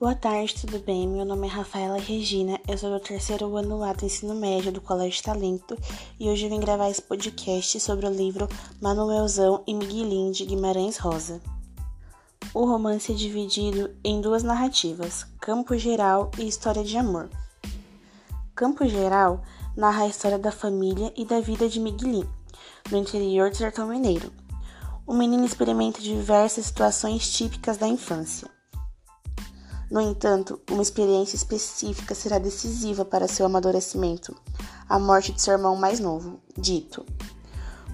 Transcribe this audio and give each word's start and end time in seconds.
Boa 0.00 0.14
tarde, 0.14 0.54
tudo 0.58 0.78
bem? 0.78 1.06
Meu 1.06 1.26
nome 1.26 1.46
é 1.46 1.50
Rafaela 1.50 1.98
Regina, 1.98 2.58
eu 2.66 2.78
sou 2.78 2.90
do 2.90 2.98
terceiro 2.98 3.54
ano 3.54 3.76
lá 3.76 3.92
do 3.92 4.06
ensino 4.06 4.34
médio 4.34 4.72
do 4.72 4.80
Colégio 4.80 5.22
Talento 5.22 5.76
e 6.18 6.26
hoje 6.26 6.48
vim 6.48 6.58
gravar 6.58 6.88
esse 6.88 7.02
podcast 7.02 7.78
sobre 7.80 8.06
o 8.06 8.10
livro 8.10 8.48
Manuelzão 8.80 9.62
e 9.66 9.74
Miguelinho 9.74 10.32
de 10.32 10.46
Guimarães 10.46 10.96
Rosa. 10.96 11.38
O 12.54 12.64
romance 12.64 13.12
é 13.12 13.14
dividido 13.14 13.90
em 14.02 14.22
duas 14.22 14.42
narrativas, 14.42 15.26
Campo 15.38 15.76
Geral 15.76 16.30
e 16.38 16.48
História 16.48 16.82
de 16.82 16.96
Amor. 16.96 17.28
Campo 18.54 18.88
Geral 18.88 19.42
narra 19.76 20.04
a 20.04 20.08
história 20.08 20.38
da 20.38 20.50
família 20.50 21.12
e 21.14 21.26
da 21.26 21.42
vida 21.42 21.68
de 21.68 21.78
Miguelinho, 21.78 22.34
no 22.90 22.96
interior 22.96 23.50
do 23.50 23.56
sertão 23.58 23.86
mineiro. 23.86 24.32
O 25.06 25.12
menino 25.12 25.44
experimenta 25.44 26.00
diversas 26.00 26.64
situações 26.64 27.30
típicas 27.30 27.76
da 27.76 27.86
infância 27.86 28.48
no 29.90 30.00
entanto, 30.00 30.60
uma 30.70 30.82
experiência 30.82 31.34
específica 31.34 32.14
será 32.14 32.38
decisiva 32.38 33.04
para 33.04 33.26
seu 33.26 33.44
amadurecimento: 33.44 34.36
a 34.88 35.00
morte 35.00 35.32
de 35.32 35.42
seu 35.42 35.54
irmão 35.54 35.74
mais 35.74 35.98
novo, 35.98 36.38
Dito. 36.56 37.04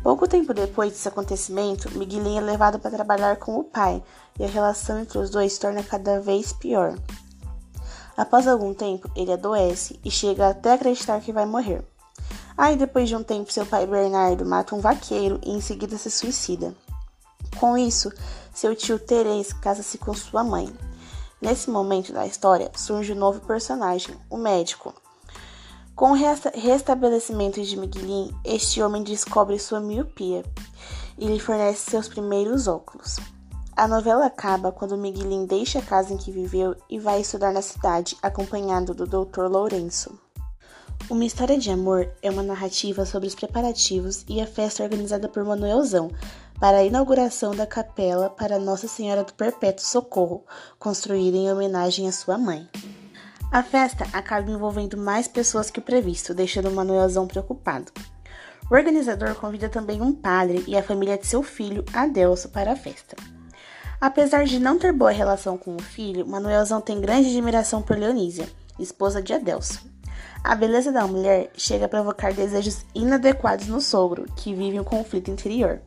Pouco 0.02 0.28
tempo 0.28 0.52
depois 0.52 0.92
desse 0.92 1.08
acontecimento, 1.08 1.90
Miguelinho 1.96 2.38
é 2.38 2.44
levado 2.44 2.78
para 2.78 2.90
trabalhar 2.90 3.38
com 3.38 3.58
o 3.58 3.64
pai 3.64 4.02
e 4.38 4.44
a 4.44 4.46
relação 4.46 5.00
entre 5.00 5.18
os 5.18 5.30
dois 5.30 5.54
se 5.54 5.60
torna 5.60 5.82
cada 5.82 6.20
vez 6.20 6.52
pior. 6.52 6.98
Após 8.14 8.46
algum 8.46 8.74
tempo, 8.74 9.10
ele 9.16 9.32
adoece 9.32 9.98
e 10.04 10.10
chega 10.10 10.48
até 10.48 10.74
acreditar 10.74 11.20
que 11.20 11.32
vai 11.32 11.46
morrer. 11.46 11.82
Aí, 12.56 12.76
depois 12.76 13.08
de 13.08 13.16
um 13.16 13.22
tempo, 13.22 13.52
seu 13.52 13.66
pai 13.66 13.86
Bernardo 13.86 14.44
mata 14.44 14.74
um 14.74 14.80
vaqueiro 14.80 15.40
e 15.42 15.50
em 15.50 15.60
seguida 15.60 15.98
se 15.98 16.10
suicida. 16.10 16.74
Com 17.58 17.76
isso, 17.76 18.12
seu 18.54 18.76
tio 18.76 18.98
Terês 18.98 19.52
casa-se 19.52 19.98
com 19.98 20.14
sua 20.14 20.44
mãe. 20.44 20.72
Nesse 21.40 21.68
momento 21.68 22.12
da 22.12 22.26
história 22.26 22.70
surge 22.74 23.12
um 23.12 23.16
novo 23.16 23.40
personagem, 23.40 24.16
o 24.30 24.38
médico. 24.38 24.94
Com 25.94 26.12
o 26.12 26.14
restabelecimento 26.54 27.62
de 27.62 27.76
Miguelin, 27.76 28.34
este 28.44 28.82
homem 28.82 29.02
descobre 29.02 29.58
sua 29.58 29.80
miopia 29.80 30.42
e 31.18 31.26
lhe 31.26 31.38
fornece 31.38 31.90
seus 31.90 32.08
primeiros 32.08 32.66
óculos. 32.66 33.16
A 33.76 33.86
novela 33.86 34.24
acaba 34.24 34.72
quando 34.72 34.96
Miguelin 34.96 35.44
deixa 35.44 35.80
a 35.80 35.82
casa 35.82 36.14
em 36.14 36.16
que 36.16 36.30
viveu 36.30 36.74
e 36.88 36.98
vai 36.98 37.20
estudar 37.20 37.52
na 37.52 37.60
cidade, 37.60 38.16
acompanhado 38.22 38.94
do 38.94 39.06
Dr. 39.06 39.42
Lourenço. 39.50 40.18
Uma 41.10 41.24
História 41.24 41.58
de 41.58 41.70
Amor 41.70 42.10
é 42.22 42.30
uma 42.30 42.42
narrativa 42.42 43.04
sobre 43.04 43.28
os 43.28 43.34
preparativos 43.34 44.24
e 44.26 44.40
a 44.40 44.46
festa 44.46 44.82
organizada 44.82 45.28
por 45.28 45.44
Manuelzão, 45.44 46.10
para 46.58 46.78
a 46.78 46.84
inauguração 46.84 47.54
da 47.54 47.66
capela 47.66 48.30
para 48.30 48.58
Nossa 48.58 48.88
Senhora 48.88 49.22
do 49.22 49.34
Perpétuo 49.34 49.84
Socorro, 49.84 50.44
construída 50.78 51.36
em 51.36 51.52
homenagem 51.52 52.08
à 52.08 52.12
sua 52.12 52.38
mãe. 52.38 52.68
A 53.52 53.62
festa 53.62 54.06
acaba 54.12 54.50
envolvendo 54.50 54.96
mais 54.96 55.28
pessoas 55.28 55.70
que 55.70 55.78
o 55.78 55.82
previsto, 55.82 56.34
deixando 56.34 56.70
Manuelzão 56.70 57.26
preocupado. 57.26 57.92
O 58.70 58.74
organizador 58.74 59.34
convida 59.36 59.68
também 59.68 60.02
um 60.02 60.12
padre 60.12 60.64
e 60.66 60.76
a 60.76 60.82
família 60.82 61.16
de 61.16 61.26
seu 61.26 61.42
filho, 61.42 61.84
Adelso, 61.92 62.48
para 62.48 62.72
a 62.72 62.76
festa. 62.76 63.16
Apesar 64.00 64.44
de 64.44 64.58
não 64.58 64.78
ter 64.78 64.92
boa 64.92 65.10
relação 65.10 65.56
com 65.56 65.76
o 65.76 65.82
filho, 65.82 66.26
Manuelzão 66.26 66.80
tem 66.80 67.00
grande 67.00 67.28
admiração 67.28 67.80
por 67.80 67.96
Leonísia, 67.96 68.48
esposa 68.78 69.22
de 69.22 69.32
Adelso. 69.32 69.88
A 70.42 70.54
beleza 70.54 70.90
da 70.90 71.06
mulher 71.06 71.50
chega 71.54 71.86
a 71.86 71.88
provocar 71.88 72.32
desejos 72.32 72.84
inadequados 72.94 73.68
no 73.68 73.80
sogro, 73.80 74.26
que 74.36 74.54
vive 74.54 74.78
um 74.78 74.84
conflito 74.84 75.30
interior. 75.30 75.80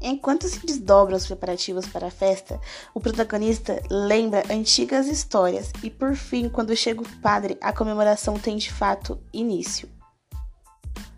Enquanto 0.00 0.48
se 0.48 0.64
desdobram 0.64 1.16
os 1.16 1.26
preparativos 1.26 1.86
para 1.86 2.08
a 2.08 2.10
festa, 2.10 2.60
o 2.94 3.00
protagonista 3.00 3.82
lembra 3.90 4.42
antigas 4.50 5.06
histórias 5.06 5.72
e, 5.82 5.90
por 5.90 6.14
fim, 6.14 6.48
quando 6.48 6.76
chega 6.76 7.00
o 7.00 7.20
padre, 7.20 7.56
a 7.60 7.72
comemoração 7.72 8.38
tem 8.38 8.56
de 8.56 8.72
fato 8.72 9.18
início. 9.32 9.88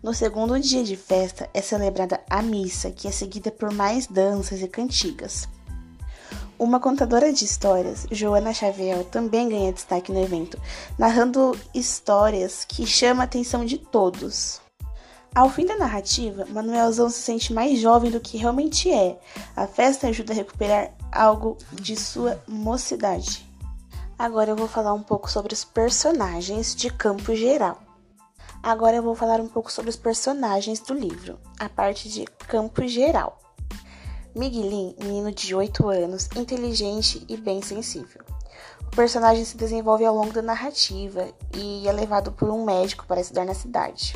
No 0.01 0.13
segundo 0.13 0.57
dia 0.57 0.81
de 0.81 0.95
festa 0.95 1.49
é 1.53 1.61
celebrada 1.61 2.21
a 2.29 2.41
missa, 2.41 2.89
que 2.89 3.07
é 3.07 3.11
seguida 3.11 3.51
por 3.51 3.71
mais 3.73 4.07
danças 4.07 4.61
e 4.61 4.67
cantigas. 4.67 5.47
Uma 6.57 6.79
contadora 6.79 7.31
de 7.33 7.43
histórias, 7.43 8.07
Joana 8.11 8.53
Xavier, 8.53 9.03
também 9.05 9.49
ganha 9.49 9.73
destaque 9.73 10.11
no 10.11 10.21
evento, 10.21 10.59
narrando 10.97 11.57
histórias 11.73 12.65
que 12.65 12.85
chamam 12.85 13.21
a 13.21 13.25
atenção 13.25 13.65
de 13.65 13.77
todos. 13.77 14.61
Ao 15.33 15.49
fim 15.49 15.65
da 15.65 15.77
narrativa, 15.77 16.45
Manuelzão 16.49 17.09
se 17.09 17.19
sente 17.19 17.53
mais 17.53 17.79
jovem 17.79 18.09
do 18.09 18.19
que 18.19 18.37
realmente 18.37 18.91
é. 18.91 19.17
A 19.55 19.67
festa 19.67 20.07
ajuda 20.07 20.33
a 20.33 20.35
recuperar 20.35 20.91
algo 21.11 21.57
de 21.71 21.95
sua 21.95 22.41
mocidade. 22.47 23.47
Agora 24.17 24.51
eu 24.51 24.55
vou 24.55 24.67
falar 24.67 24.93
um 24.93 25.03
pouco 25.03 25.29
sobre 25.29 25.53
os 25.53 25.63
personagens 25.63 26.75
de 26.75 26.89
Campo 26.89 27.33
Geral. 27.35 27.79
Agora 28.61 28.97
eu 28.97 29.03
vou 29.03 29.15
falar 29.15 29.39
um 29.39 29.47
pouco 29.47 29.71
sobre 29.71 29.89
os 29.89 29.95
personagens 29.95 30.79
do 30.81 30.93
livro, 30.93 31.39
a 31.57 31.69
parte 31.69 32.09
de 32.09 32.25
Campo 32.25 32.85
Geral. 32.87 33.39
Miguelin, 34.35 34.95
menino 34.99 35.31
de 35.31 35.55
8 35.55 35.87
anos, 35.87 36.27
inteligente 36.35 37.25
e 37.29 37.37
bem 37.37 37.61
sensível. 37.61 38.21
O 38.91 38.95
personagem 38.95 39.45
se 39.45 39.55
desenvolve 39.55 40.03
ao 40.03 40.15
longo 40.15 40.33
da 40.33 40.41
narrativa 40.41 41.27
e 41.55 41.87
é 41.87 41.91
levado 41.91 42.31
por 42.31 42.49
um 42.49 42.65
médico 42.65 43.05
para 43.05 43.21
estudar 43.21 43.45
na 43.45 43.53
cidade. 43.53 44.13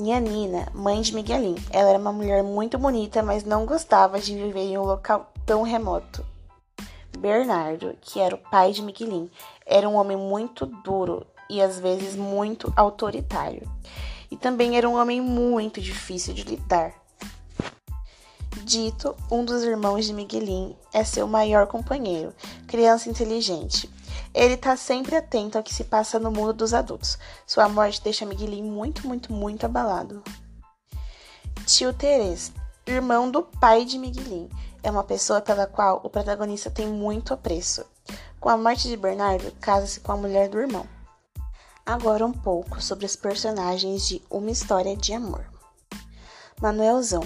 Minha 0.00 0.18
Nina, 0.18 0.66
mãe 0.72 1.02
de 1.02 1.14
Miguelin. 1.14 1.56
Ela 1.68 1.90
era 1.90 1.98
uma 1.98 2.10
mulher 2.10 2.42
muito 2.42 2.78
bonita, 2.78 3.22
mas 3.22 3.44
não 3.44 3.66
gostava 3.66 4.18
de 4.18 4.34
viver 4.34 4.60
em 4.60 4.78
um 4.78 4.82
local 4.82 5.30
tão 5.44 5.62
remoto. 5.62 6.24
Bernardo, 7.18 7.94
que 8.00 8.18
era 8.18 8.34
o 8.34 8.38
pai 8.38 8.72
de 8.72 8.80
Miguelin, 8.80 9.30
era 9.66 9.86
um 9.86 9.96
homem 9.96 10.16
muito 10.16 10.64
duro 10.64 11.26
e 11.50 11.60
às 11.60 11.78
vezes 11.78 12.16
muito 12.16 12.72
autoritário. 12.74 13.70
E 14.30 14.38
também 14.38 14.78
era 14.78 14.88
um 14.88 14.98
homem 14.98 15.20
muito 15.20 15.82
difícil 15.82 16.32
de 16.32 16.44
lidar. 16.44 16.94
Dito, 18.64 19.14
um 19.30 19.44
dos 19.44 19.62
irmãos 19.64 20.06
de 20.06 20.14
Miguelin, 20.14 20.74
é 20.94 21.04
seu 21.04 21.26
maior 21.28 21.66
companheiro, 21.66 22.32
criança 22.66 23.10
inteligente. 23.10 23.90
Ele 24.32 24.56
tá 24.56 24.76
sempre 24.76 25.16
atento 25.16 25.58
ao 25.58 25.64
que 25.64 25.74
se 25.74 25.84
passa 25.84 26.18
no 26.18 26.30
mundo 26.30 26.52
dos 26.52 26.72
adultos. 26.72 27.18
Sua 27.46 27.68
morte 27.68 28.02
deixa 28.02 28.24
Miguelin 28.24 28.62
muito, 28.62 29.06
muito, 29.06 29.32
muito 29.32 29.66
abalado. 29.66 30.22
Tio 31.66 31.92
Teres, 31.92 32.52
irmão 32.86 33.30
do 33.30 33.42
pai 33.42 33.84
de 33.84 33.98
Miguelin, 33.98 34.48
é 34.82 34.90
uma 34.90 35.04
pessoa 35.04 35.40
pela 35.40 35.66
qual 35.66 36.00
o 36.02 36.10
protagonista 36.10 36.70
tem 36.70 36.86
muito 36.86 37.34
apreço. 37.34 37.84
Com 38.38 38.48
a 38.48 38.56
morte 38.56 38.88
de 38.88 38.96
Bernardo, 38.96 39.52
casa-se 39.60 40.00
com 40.00 40.12
a 40.12 40.16
mulher 40.16 40.48
do 40.48 40.58
irmão. 40.58 40.86
Agora 41.84 42.24
um 42.24 42.32
pouco 42.32 42.80
sobre 42.80 43.04
os 43.04 43.16
personagens 43.16 44.06
de 44.06 44.22
Uma 44.30 44.50
História 44.50 44.96
de 44.96 45.12
Amor. 45.12 45.44
Manuelzão 46.60 47.22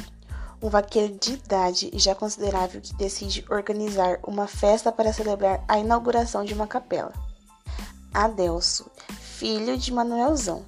um 0.65 0.71
vaqueiro 0.71 1.13
de 1.21 1.35
idade 1.35 1.91
e 1.93 1.99
já 1.99 2.15
considerável 2.15 2.81
que 2.81 2.95
decide 2.95 3.45
organizar 3.51 4.19
uma 4.27 4.47
festa 4.47 4.91
para 4.91 5.13
celebrar 5.13 5.63
a 5.69 5.79
inauguração 5.79 6.43
de 6.43 6.55
uma 6.55 6.67
capela. 6.67 7.13
Adelso, 8.15 8.91
filho 9.21 9.77
de 9.77 9.93
Manuelzão, 9.93 10.65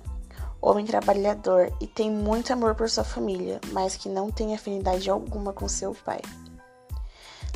homem 0.61 0.85
trabalhador 0.85 1.73
e 1.81 1.87
tem 1.87 2.11
muito 2.11 2.53
amor 2.53 2.75
por 2.75 2.91
sua 2.91 3.05
família, 3.05 3.59
mas 3.73 3.97
que 3.97 4.07
não 4.07 4.31
tem 4.31 4.55
afinidade 4.55 5.09
alguma 5.09 5.55
com 5.55 5.67
seu 5.67 5.95
pai. 5.95 6.21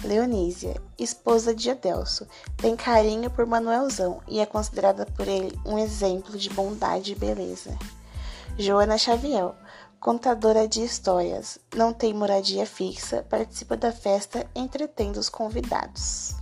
Leonísia, 0.03 0.81
esposa 0.99 1.55
de 1.55 1.71
Adelso, 1.71 2.27
tem 2.57 2.75
carinho 2.75 3.29
por 3.29 3.45
Manuelzão 3.45 4.23
e 4.27 4.41
é 4.41 4.47
considerada 4.47 5.05
por 5.05 5.29
ele 5.29 5.55
um 5.67 5.79
exemplo 5.79 6.39
de 6.39 6.49
bondade 6.49 7.13
e 7.13 7.17
beleza. 7.17 7.77
Joana 8.59 8.97
Xavier, 8.97 9.53
contadora 10.01 10.67
de 10.67 10.83
histórias, 10.83 11.61
não 11.77 11.93
tem 11.93 12.15
moradia 12.15 12.65
fixa, 12.65 13.23
participa 13.29 13.77
da 13.77 13.93
festa 13.93 14.49
entretendo 14.55 15.19
os 15.19 15.29
convidados. 15.29 16.35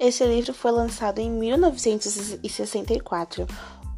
Esse 0.00 0.24
livro 0.24 0.54
foi 0.54 0.70
lançado 0.70 1.18
em 1.18 1.30
1964, 1.30 3.46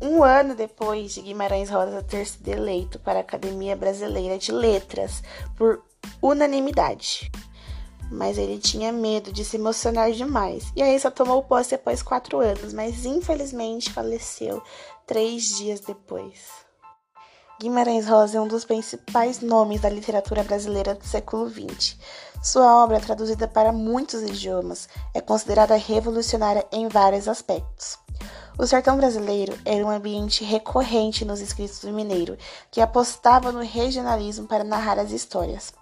um 0.02 0.24
ano 0.24 0.56
depois 0.56 1.14
de 1.14 1.22
Guimarães 1.22 1.70
Rosa 1.70 2.02
ter 2.02 2.26
sido 2.26 2.48
eleito 2.48 2.98
para 2.98 3.20
a 3.20 3.22
Academia 3.22 3.76
Brasileira 3.76 4.36
de 4.36 4.50
Letras 4.50 5.22
por 5.56 5.84
unanimidade. 6.20 7.30
Mas 8.10 8.36
ele 8.36 8.58
tinha 8.58 8.92
medo 8.92 9.32
de 9.32 9.44
se 9.44 9.56
emocionar 9.56 10.10
demais, 10.10 10.72
e 10.74 10.82
aí 10.82 10.98
só 10.98 11.08
tomou 11.10 11.44
posse 11.44 11.76
após 11.76 12.02
quatro 12.02 12.40
anos, 12.40 12.72
mas 12.72 13.06
infelizmente 13.06 13.92
faleceu 13.92 14.60
três 15.06 15.56
dias 15.56 15.78
depois. 15.80 16.65
Guimarães 17.58 18.06
Rosa 18.06 18.36
é 18.36 18.40
um 18.40 18.46
dos 18.46 18.66
principais 18.66 19.40
nomes 19.40 19.80
da 19.80 19.88
literatura 19.88 20.44
brasileira 20.44 20.94
do 20.94 21.06
século 21.06 21.48
XX. 21.48 21.96
Sua 22.42 22.84
obra, 22.84 23.00
traduzida 23.00 23.48
para 23.48 23.72
muitos 23.72 24.20
idiomas, 24.20 24.86
é 25.14 25.22
considerada 25.22 25.74
revolucionária 25.74 26.66
em 26.70 26.86
vários 26.86 27.26
aspectos. 27.26 27.98
O 28.58 28.66
sertão 28.66 28.98
brasileiro 28.98 29.58
era 29.64 29.82
um 29.82 29.88
ambiente 29.88 30.44
recorrente 30.44 31.24
nos 31.24 31.40
escritos 31.40 31.80
do 31.80 31.92
mineiro, 31.94 32.36
que 32.70 32.82
apostava 32.82 33.50
no 33.50 33.60
regionalismo 33.60 34.46
para 34.46 34.62
narrar 34.62 34.98
as 34.98 35.10
histórias. 35.10 35.72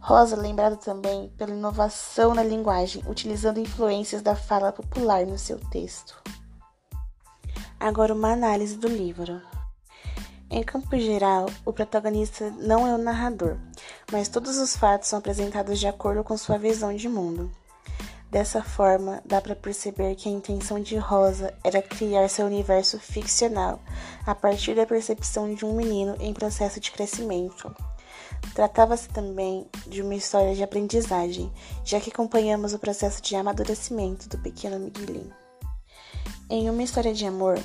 Rosa, 0.00 0.36
lembrado 0.36 0.76
também 0.76 1.28
pela 1.36 1.50
inovação 1.50 2.34
na 2.34 2.42
linguagem, 2.44 3.02
utilizando 3.08 3.58
influências 3.58 4.22
da 4.22 4.36
fala 4.36 4.70
popular 4.70 5.26
no 5.26 5.36
seu 5.36 5.58
texto. 5.70 6.22
Agora, 7.80 8.14
uma 8.14 8.32
análise 8.32 8.76
do 8.76 8.86
livro. 8.86 9.42
Em 10.48 10.62
campo 10.62 10.96
geral, 10.96 11.46
o 11.64 11.72
protagonista 11.72 12.50
não 12.58 12.86
é 12.86 12.94
o 12.94 12.98
narrador, 12.98 13.56
mas 14.12 14.28
todos 14.28 14.58
os 14.58 14.76
fatos 14.76 15.08
são 15.08 15.18
apresentados 15.18 15.78
de 15.80 15.88
acordo 15.88 16.22
com 16.22 16.36
sua 16.36 16.56
visão 16.56 16.94
de 16.94 17.08
mundo. 17.08 17.50
Dessa 18.30 18.62
forma, 18.62 19.20
dá 19.24 19.40
para 19.40 19.56
perceber 19.56 20.14
que 20.14 20.28
a 20.28 20.32
intenção 20.32 20.80
de 20.80 20.96
Rosa 20.96 21.52
era 21.64 21.82
criar 21.82 22.28
seu 22.28 22.46
universo 22.46 22.98
ficcional 22.98 23.80
a 24.24 24.34
partir 24.34 24.74
da 24.74 24.86
percepção 24.86 25.52
de 25.52 25.64
um 25.64 25.74
menino 25.74 26.16
em 26.20 26.32
processo 26.32 26.78
de 26.78 26.92
crescimento. 26.92 27.74
Tratava-se 28.54 29.08
também 29.08 29.66
de 29.86 30.00
uma 30.00 30.14
história 30.14 30.54
de 30.54 30.62
aprendizagem, 30.62 31.52
já 31.84 32.00
que 32.00 32.10
acompanhamos 32.10 32.72
o 32.72 32.78
processo 32.78 33.20
de 33.20 33.34
amadurecimento 33.34 34.28
do 34.28 34.38
pequeno 34.38 34.78
Miguelinho. 34.78 35.32
Em 36.48 36.70
uma 36.70 36.82
história 36.82 37.12
de 37.12 37.26
amor, 37.26 37.58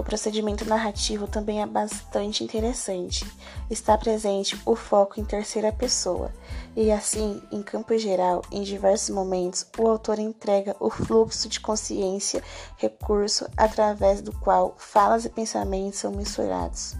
o 0.00 0.04
procedimento 0.04 0.64
narrativo 0.64 1.28
também 1.28 1.60
é 1.60 1.66
bastante 1.66 2.42
interessante. 2.42 3.30
Está 3.68 3.98
presente 3.98 4.58
o 4.64 4.74
foco 4.74 5.20
em 5.20 5.24
terceira 5.24 5.70
pessoa, 5.70 6.32
e 6.74 6.90
assim, 6.90 7.42
em 7.52 7.62
campo 7.62 7.96
geral, 7.98 8.42
em 8.50 8.62
diversos 8.62 9.10
momentos, 9.10 9.66
o 9.76 9.86
autor 9.86 10.18
entrega 10.18 10.74
o 10.80 10.88
fluxo 10.88 11.50
de 11.50 11.60
consciência, 11.60 12.42
recurso 12.78 13.46
através 13.56 14.22
do 14.22 14.32
qual 14.32 14.74
falas 14.78 15.26
e 15.26 15.28
pensamentos 15.28 15.98
são 15.98 16.12
misturados. 16.12 16.96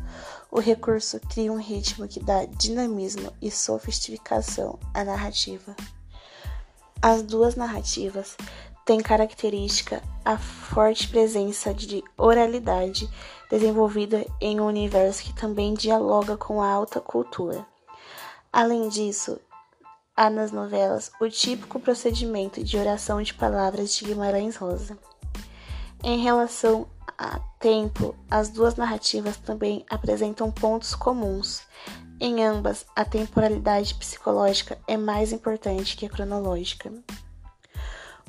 O 0.51 0.61
recurso 0.61 1.19
cria 1.21 1.51
um 1.51 1.59
ritmo 1.59 2.07
que 2.07 2.23
dá 2.23 2.45
dinamismo 2.45 3.33
e 3.41 3.51
sofisticação 3.51 4.79
à 4.93 5.03
narrativa. 5.05 5.75
As 7.01 7.23
duas 7.23 7.57
narrativas 7.57 8.37
tem 8.85 9.01
característica 9.01 10.03
a 10.25 10.37
forte 10.37 11.09
presença 11.09 11.73
de 11.73 12.03
oralidade 12.17 13.09
desenvolvida 13.51 14.25
em 14.41 14.61
um 14.61 14.67
universo 14.67 15.25
que 15.25 15.33
também 15.33 15.75
dialoga 15.75 16.37
com 16.37 16.63
a 16.63 16.71
alta 16.71 17.01
cultura. 17.01 17.67
Além 18.53 18.89
disso, 18.89 19.41
há 20.17 20.29
nas 20.29 20.53
novelas 20.53 21.11
o 21.21 21.29
típico 21.29 21.81
procedimento 21.81 22.63
de 22.63 22.77
oração 22.77 23.23
de 23.23 23.35
palavras 23.35 23.95
de 23.95 24.05
Guimarães 24.05 24.57
Rosa. 24.57 24.99
Em 26.03 26.23
relação 26.23 26.87
a 27.19 27.39
tempo, 27.59 28.15
as 28.31 28.49
duas 28.49 28.77
narrativas 28.77 29.37
também 29.37 29.85
apresentam 29.91 30.51
pontos 30.51 30.95
comuns. 30.95 31.63
Em 32.19 32.45
ambas, 32.45 32.87
a 32.97 33.05
temporalidade 33.05 33.95
psicológica 33.95 34.79
é 34.89 34.97
mais 34.97 35.33
importante 35.33 35.97
que 35.97 36.07
a 36.07 36.11
cronológica. 36.11 36.93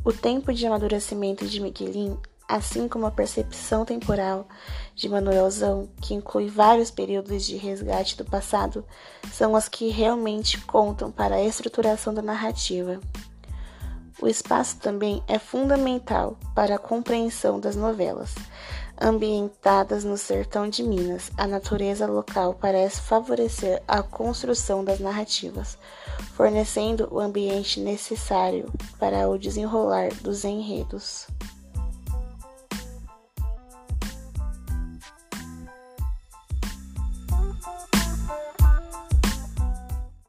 O 0.03 0.11
tempo 0.11 0.51
de 0.51 0.65
amadurecimento 0.65 1.45
de 1.45 1.59
Miguelin, 1.59 2.17
assim 2.47 2.87
como 2.87 3.05
a 3.05 3.11
percepção 3.11 3.85
temporal 3.85 4.47
de 4.95 5.07
Manuelzão, 5.07 5.89
que 6.01 6.15
inclui 6.15 6.47
vários 6.47 6.89
períodos 6.89 7.45
de 7.45 7.55
resgate 7.55 8.17
do 8.17 8.25
passado, 8.25 8.83
são 9.31 9.55
as 9.55 9.69
que 9.69 9.89
realmente 9.89 10.59
contam 10.61 11.11
para 11.11 11.35
a 11.35 11.43
estruturação 11.43 12.15
da 12.15 12.21
narrativa. 12.23 12.99
O 14.19 14.27
espaço 14.27 14.77
também 14.77 15.23
é 15.27 15.37
fundamental 15.37 16.35
para 16.55 16.75
a 16.75 16.79
compreensão 16.79 17.59
das 17.59 17.75
novelas. 17.75 18.33
Ambientadas 19.03 20.03
no 20.03 20.15
sertão 20.15 20.69
de 20.69 20.83
Minas, 20.83 21.31
a 21.35 21.47
natureza 21.47 22.05
local 22.05 22.53
parece 22.53 23.01
favorecer 23.01 23.81
a 23.87 24.03
construção 24.03 24.85
das 24.85 24.99
narrativas, 24.99 25.75
fornecendo 26.35 27.07
o 27.11 27.19
ambiente 27.19 27.79
necessário 27.79 28.71
para 28.99 29.27
o 29.27 29.39
desenrolar 29.39 30.13
dos 30.21 30.45
enredos. 30.45 31.25